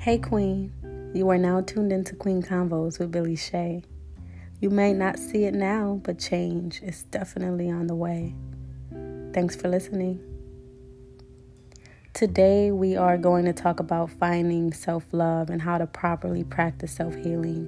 [0.00, 0.72] Hey, Queen.
[1.12, 3.82] You are now tuned into Queen Convos with Billy Shay.
[4.60, 8.36] You may not see it now, but change is definitely on the way.
[9.34, 10.20] Thanks for listening.
[12.14, 16.92] Today, we are going to talk about finding self love and how to properly practice
[16.92, 17.66] self healing.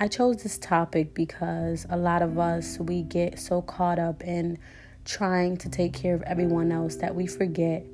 [0.00, 4.58] I chose this topic because a lot of us, we get so caught up in
[5.04, 7.86] trying to take care of everyone else that we forget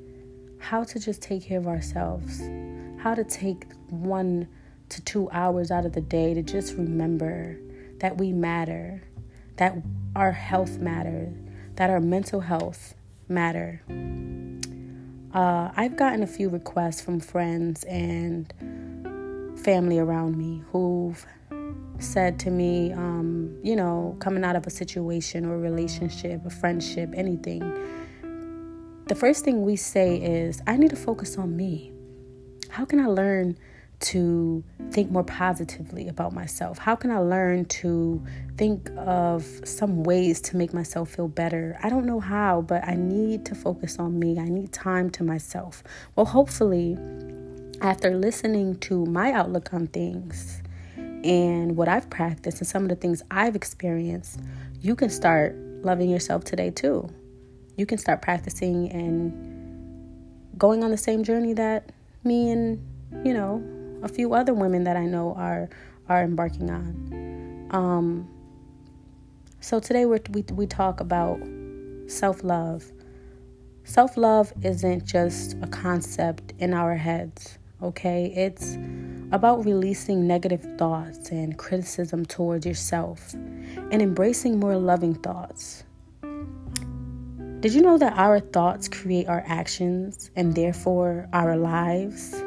[0.58, 2.41] how to just take care of ourselves,
[2.98, 4.48] how to take one
[4.88, 7.59] to two hours out of the day to just remember
[7.98, 9.02] that we matter,
[9.56, 9.77] that
[10.16, 11.34] our health matters,
[11.77, 12.95] that our mental health
[13.29, 13.83] matter.
[15.34, 18.53] Uh, I've gotten a few requests from friends and
[19.62, 21.25] family around me who've
[21.98, 26.51] said to me, um, you know, coming out of a situation or a relationship, a
[26.51, 27.61] friendship, anything,
[29.06, 31.92] the first thing we say is, I need to focus on me.
[32.70, 33.58] How can I learn
[34.00, 36.78] to think more positively about myself?
[36.78, 38.25] How can I learn to
[38.56, 41.78] think of some ways to make myself feel better?
[41.83, 44.38] I don't know how, but I need to focus on me.
[44.38, 45.83] I need time to myself.
[46.14, 46.97] Well, hopefully,
[47.80, 50.62] after listening to my outlook on things,
[51.25, 54.41] and what I've practiced and some of the things I've experienced,
[54.80, 57.08] you can start loving yourself today too.
[57.77, 61.91] You can start practicing and going on the same journey that
[62.24, 62.78] me and,
[63.24, 63.62] you know,
[64.02, 65.69] a few other women that I know are
[66.08, 67.69] are embarking on.
[67.70, 68.28] Um,
[69.60, 71.41] so today we we we talk about
[72.06, 72.91] self-love.
[73.84, 78.32] Self-love isn't just a concept in our heads, okay?
[78.36, 78.77] It's
[79.32, 85.84] about releasing negative thoughts and criticism towards yourself and embracing more loving thoughts.
[87.61, 92.41] Did you know that our thoughts create our actions and therefore our lives?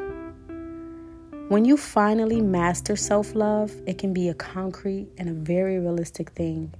[1.48, 6.30] When you finally master self love, it can be a concrete and a very realistic
[6.30, 6.72] thing.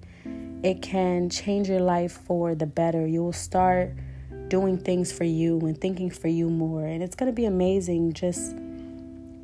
[0.62, 3.06] It can change your life for the better.
[3.06, 3.90] You will start
[4.48, 6.86] doing things for you and thinking for you more.
[6.86, 8.56] And it's going to be amazing just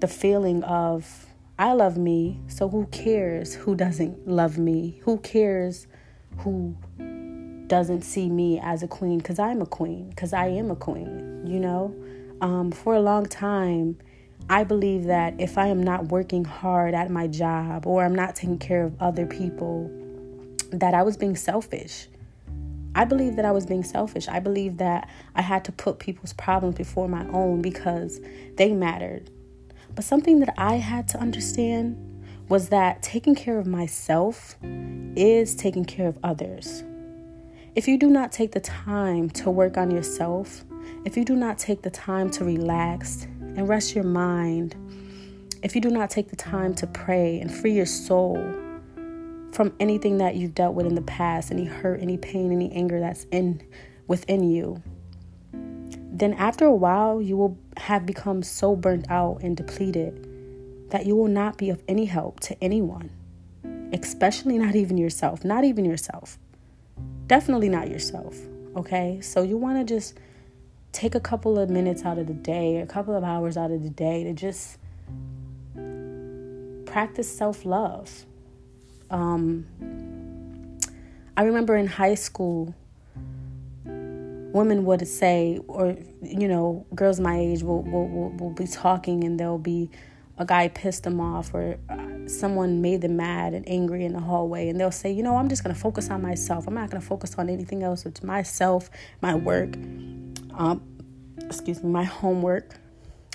[0.00, 1.26] the feeling of
[1.58, 4.98] I love me, so who cares who doesn't love me?
[5.02, 5.86] Who cares
[6.38, 6.74] who
[7.68, 9.18] doesn't see me as a queen?
[9.18, 11.94] Because I'm a queen, because I am a queen, you know?
[12.40, 13.98] Um, for a long time,
[14.48, 18.34] I believe that if I am not working hard at my job or I'm not
[18.34, 19.90] taking care of other people,
[20.70, 22.08] that I was being selfish.
[22.94, 24.28] I believe that I was being selfish.
[24.28, 28.20] I believe that I had to put people's problems before my own because
[28.56, 29.30] they mattered.
[29.94, 32.04] But something that I had to understand
[32.48, 36.82] was that taking care of myself is taking care of others.
[37.78, 40.64] If you do not take the time to work on yourself,
[41.04, 44.74] if you do not take the time to relax and rest your mind,
[45.62, 48.34] if you do not take the time to pray and free your soul
[49.52, 52.98] from anything that you've dealt with in the past, any hurt, any pain, any anger
[52.98, 53.62] that's in
[54.08, 54.82] within you,
[55.52, 61.14] then after a while, you will have become so burnt out and depleted that you
[61.14, 63.08] will not be of any help to anyone,
[63.92, 65.44] especially not even yourself.
[65.44, 66.40] Not even yourself.
[67.28, 68.36] Definitely not yourself.
[68.74, 69.20] Okay?
[69.20, 70.18] So you want to just
[70.92, 73.82] take a couple of minutes out of the day, a couple of hours out of
[73.82, 74.78] the day to just
[76.86, 78.24] practice self love.
[79.10, 79.66] Um,
[81.36, 82.74] I remember in high school,
[83.84, 89.22] women would say, or you know, girls my age will will, will, will be talking,
[89.24, 89.90] and they'll be
[90.38, 94.20] a guy pissed them off, or uh, someone made them mad and angry in the
[94.20, 96.66] hallway, and they'll say, you know, I'm just gonna focus on myself.
[96.66, 98.06] I'm not gonna focus on anything else.
[98.06, 98.90] It's myself,
[99.20, 99.74] my work,
[100.54, 100.82] um,
[101.40, 102.74] excuse me, my homework.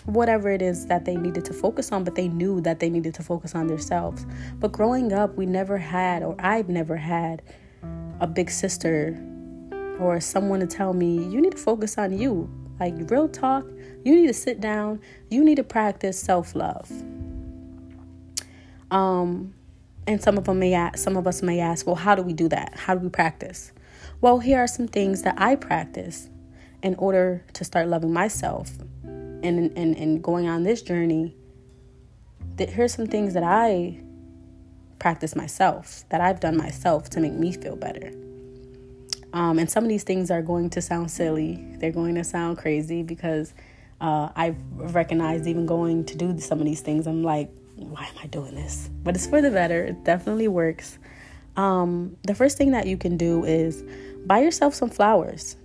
[0.06, 3.14] Whatever it is that they needed to focus on, but they knew that they needed
[3.14, 4.26] to focus on themselves.
[4.60, 7.42] But growing up, we never had, or I've never had,
[8.20, 9.20] a big sister
[10.00, 12.50] or someone to tell me, you need to focus on you.
[12.80, 13.66] Like real talk,
[14.04, 16.92] you need to sit down, you need to practice self-love.
[18.92, 19.54] Um
[20.06, 22.34] and some of them may ask, some of us may ask, well, how do we
[22.34, 22.74] do that?
[22.76, 23.72] How do we practice?
[24.20, 26.30] Well, here are some things that I practice
[26.82, 28.72] in order to start loving myself
[29.04, 31.36] and and, and going on this journey.
[32.58, 34.00] That here's some things that I
[35.00, 38.12] practice myself, that I've done myself to make me feel better.
[39.34, 41.66] Um, and some of these things are going to sound silly.
[41.80, 43.54] They're going to sound crazy because
[44.04, 48.16] uh, I've recognized even going to do some of these things, I'm like, why am
[48.22, 48.90] I doing this?
[49.02, 49.86] But it's for the better.
[49.86, 51.00] It definitely works.
[51.56, 53.82] Um, the first thing that you can do is
[54.26, 55.56] buy yourself some flowers.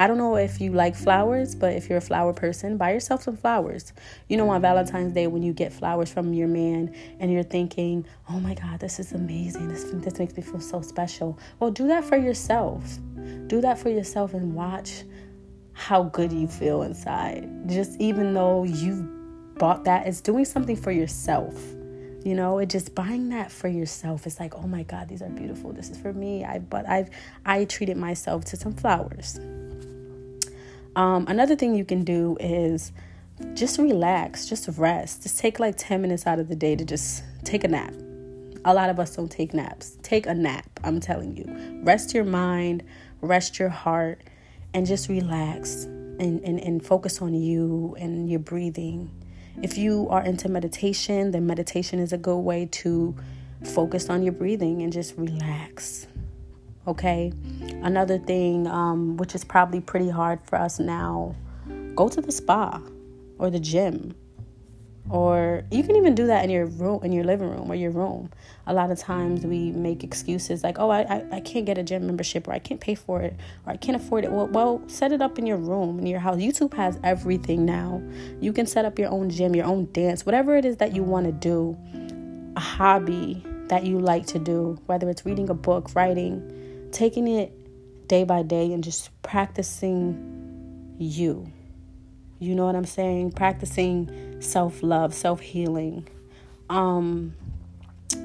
[0.00, 3.22] I don't know if you like flowers, but if you're a flower person, buy yourself
[3.22, 3.92] some flowers.
[4.28, 8.04] You know, on Valentine's Day, when you get flowers from your man and you're thinking,
[8.28, 9.68] oh my God, this is amazing.
[9.68, 11.38] This, this makes me feel so special.
[11.60, 12.82] Well, do that for yourself.
[13.46, 15.04] Do that for yourself and watch
[15.80, 17.48] how good you feel inside.
[17.66, 19.08] Just even though you've
[19.54, 21.58] bought that, it's doing something for yourself.
[22.22, 24.26] You know, it just buying that for yourself.
[24.26, 25.72] It's like, oh my God, these are beautiful.
[25.72, 26.44] This is for me.
[26.44, 27.08] I but I've
[27.46, 29.38] I treated myself to some flowers.
[30.96, 32.92] Um, another thing you can do is
[33.54, 35.22] just relax, just rest.
[35.22, 37.94] Just take like 10 minutes out of the day to just take a nap.
[38.66, 39.96] A lot of us don't take naps.
[40.02, 41.80] Take a nap, I'm telling you.
[41.82, 42.82] Rest your mind,
[43.22, 44.20] rest your heart,
[44.74, 49.10] and just relax and, and, and focus on you and your breathing.
[49.62, 53.14] If you are into meditation, then meditation is a good way to
[53.64, 56.06] focus on your breathing and just relax.
[56.86, 57.32] Okay.
[57.82, 61.34] Another thing, um, which is probably pretty hard for us now,
[61.94, 62.80] go to the spa
[63.38, 64.14] or the gym.
[65.10, 67.90] Or you can even do that in your room, in your living room or your
[67.90, 68.30] room.
[68.68, 71.82] A lot of times we make excuses like, "Oh, I, I, I can't get a
[71.82, 73.34] gym membership, or I can't pay for it,
[73.66, 76.20] or I can't afford it." Well, well, set it up in your room, in your
[76.20, 76.36] house.
[76.36, 78.00] YouTube has everything now.
[78.40, 81.02] You can set up your own gym, your own dance, whatever it is that you
[81.02, 81.76] want to do,
[82.56, 87.52] a hobby that you like to do, whether it's reading a book, writing, taking it
[88.06, 91.50] day by day and just practicing you.
[92.38, 93.32] You know what I'm saying?
[93.32, 96.08] Practicing self love, self healing.
[96.68, 97.34] Um,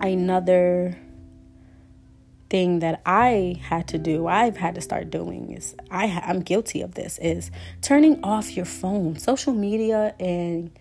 [0.01, 0.97] another
[2.49, 6.81] thing that I had to do, I've had to start doing is I I'm guilty
[6.81, 7.51] of this is
[7.81, 10.71] turning off your phone, social media and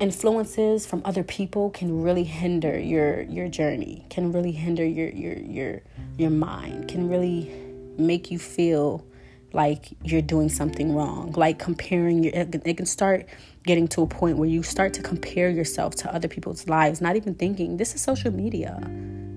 [0.00, 5.38] influences from other people can really hinder your your journey can really hinder your your
[5.38, 5.80] your
[6.18, 7.50] your mind can really
[7.96, 9.06] make you feel
[9.54, 11.32] like you're doing something wrong.
[11.32, 13.26] Like comparing your it can start
[13.64, 17.16] getting to a point where you start to compare yourself to other people's lives not
[17.16, 18.78] even thinking this is social media.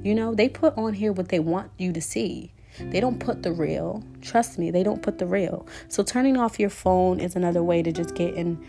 [0.04, 2.52] You know they put on here what they want you to see.
[2.80, 4.04] They don't put the real.
[4.22, 5.68] Trust me they don't put the real.
[5.88, 8.64] So turning off your phone is another way to just get in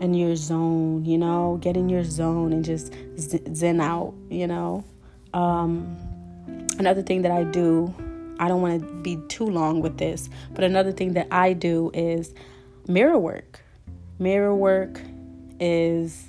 [0.00, 2.92] in your zone, you know, get in your zone and just
[3.54, 4.84] zen out, you know.
[5.32, 5.96] Um,
[6.78, 7.94] another thing that I do,
[8.42, 11.92] I don't want to be too long with this, but another thing that I do
[11.94, 12.34] is
[12.88, 13.60] mirror work.
[14.18, 15.00] Mirror work
[15.60, 16.26] is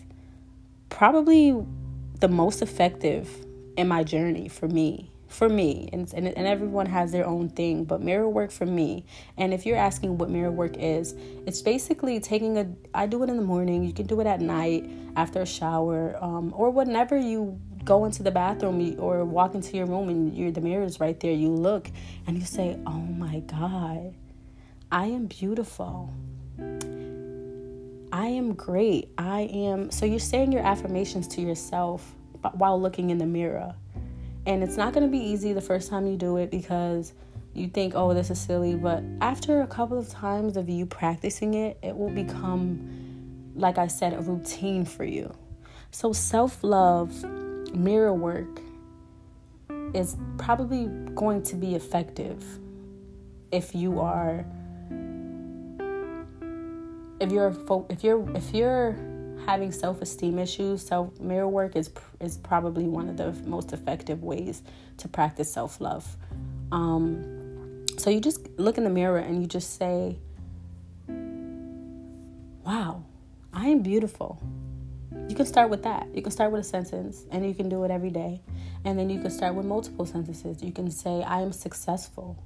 [0.90, 1.56] probably
[2.20, 3.28] the most effective
[3.78, 7.84] in my journey for me for me and, and, and everyone has their own thing
[7.84, 9.04] but mirror work for me
[9.36, 11.16] and if you're asking what mirror work is
[11.48, 14.40] it's basically taking a i do it in the morning you can do it at
[14.40, 19.76] night after a shower um, or whenever you go into the bathroom or walk into
[19.76, 21.90] your room and you're the mirror is right there you look
[22.28, 24.14] and you say oh my god
[24.92, 26.14] i am beautiful
[28.12, 32.16] i am great i am so you're saying your affirmations to yourself
[32.54, 33.74] while looking in the mirror
[34.46, 37.14] and it's not going to be easy the first time you do it because
[37.54, 38.76] you think, oh, this is silly.
[38.76, 43.88] But after a couple of times of you practicing it, it will become, like I
[43.88, 45.34] said, a routine for you.
[45.92, 47.14] So, self love,
[47.74, 48.62] mirror work
[49.94, 52.44] is probably going to be effective
[53.52, 54.46] if you are
[57.24, 57.56] if you're
[57.90, 58.96] if you're if you're
[59.46, 64.62] having self-esteem issues, self mirror work is is probably one of the most effective ways
[64.98, 66.18] to practice self-love.
[66.72, 70.18] Um, so you just look in the mirror and you just say,
[72.66, 73.04] "Wow,
[73.54, 74.42] I am beautiful."
[75.34, 76.08] You can start with that.
[76.14, 78.40] You can start with a sentence and you can do it every day.
[78.86, 80.62] And then you can start with multiple sentences.
[80.62, 82.38] You can say, I am successful.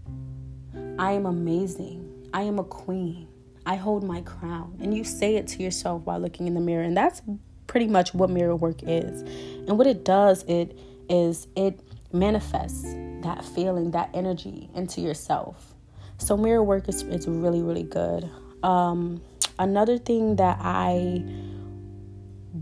[0.98, 2.30] I am amazing.
[2.34, 3.28] I am a queen.
[3.66, 4.78] I hold my crown.
[4.82, 6.84] And you say it to yourself while looking in the mirror.
[6.84, 7.22] And that's
[7.68, 9.22] pretty much what mirror work is.
[9.68, 10.80] And what it does, it
[11.10, 11.82] is it
[12.14, 12.86] manifests
[13.24, 15.74] that feeling, that energy into yourself.
[16.20, 18.30] So mirror work is, is really, really good.
[18.64, 19.22] Um,
[19.60, 21.26] another thing that I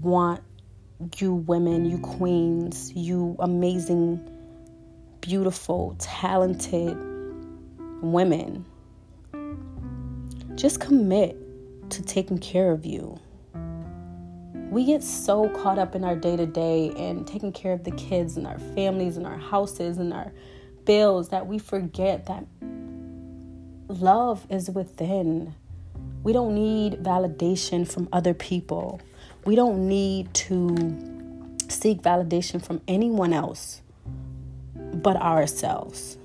[0.02, 0.42] want
[1.18, 4.20] you women, you queens, you amazing,
[5.22, 6.98] beautiful, talented
[8.02, 8.66] women
[10.56, 11.38] just commit
[11.90, 13.20] to taking care of you.
[14.72, 17.92] We get so caught up in our day to day and taking care of the
[17.92, 20.32] kids and our families and our houses and our
[20.86, 22.46] bills that we forget that
[23.88, 25.54] love is within.
[26.24, 29.02] We don't need validation from other people.
[29.46, 30.76] We don't need to
[31.70, 33.82] seek validation from anyone else
[34.76, 36.18] but ourselves.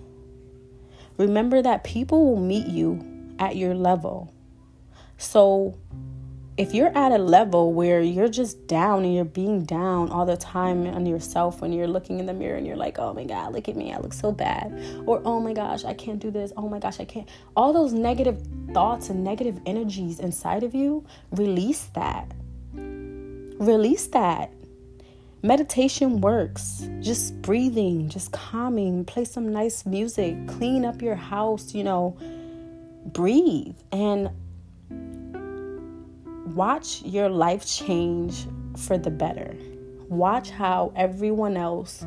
[1.19, 3.05] remember that people will meet you
[3.39, 4.33] at your level.
[5.19, 5.77] So
[6.57, 10.37] if you're at a level where you're just down and you're being down all the
[10.37, 13.53] time on yourself when you're looking in the mirror and you're like, oh my God,
[13.53, 14.73] look at me, I look so bad.
[15.07, 16.53] Or, oh my gosh, I can't do this.
[16.57, 17.29] Oh my gosh, I can't.
[17.57, 22.31] All those negative thoughts and negative energies inside of you, release that.
[23.61, 24.50] Release that.
[25.43, 26.88] Meditation works.
[27.00, 32.17] Just breathing, just calming, play some nice music, clean up your house, you know,
[33.05, 33.76] breathe.
[33.93, 34.31] And
[36.57, 38.47] watch your life change
[38.79, 39.55] for the better.
[40.09, 42.07] Watch how everyone else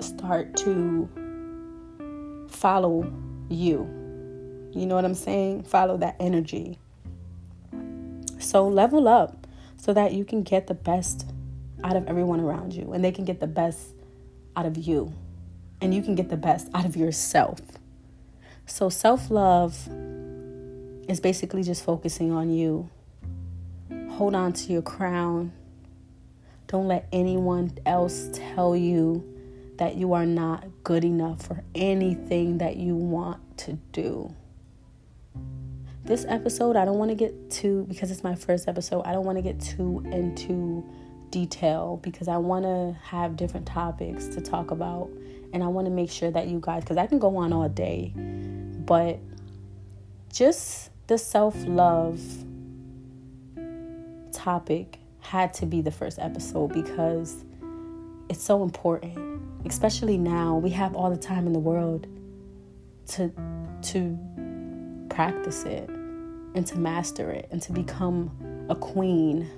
[0.00, 1.06] start to
[2.48, 3.12] follow
[3.50, 3.80] you.
[4.72, 5.64] You know what I'm saying?
[5.64, 6.78] Follow that energy.
[8.38, 9.43] So level up
[9.84, 11.26] so that you can get the best
[11.82, 13.88] out of everyone around you and they can get the best
[14.56, 15.12] out of you
[15.80, 17.60] and you can get the best out of yourself.
[18.66, 19.88] So self love
[21.08, 22.88] is basically just focusing on you
[24.14, 25.50] Hold on to your crown.
[26.68, 29.24] Don't let anyone else tell you
[29.78, 34.32] that you are not good enough for anything that you want to do.
[36.04, 39.24] This episode, I don't want to get too, because it's my first episode, I don't
[39.24, 40.84] want to get too into
[41.30, 45.08] detail because I want to have different topics to talk about.
[45.54, 47.70] And I want to make sure that you guys, because I can go on all
[47.70, 48.12] day,
[48.84, 49.18] but
[50.30, 52.20] just the self love
[54.30, 57.46] topic had to be the first episode because
[58.28, 59.40] it's so important.
[59.64, 62.06] Especially now, we have all the time in the world
[63.06, 63.32] to
[63.84, 64.18] to
[65.08, 65.93] practice it
[66.54, 69.50] and to master it and to become a queen.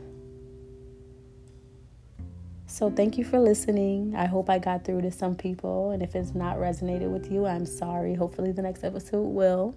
[2.66, 4.14] So, thank you for listening.
[4.16, 5.92] I hope I got through to some people.
[5.92, 8.14] And if it's not resonated with you, I'm sorry.
[8.14, 9.76] Hopefully, the next episode will.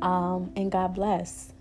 [0.00, 1.52] Um, and God bless.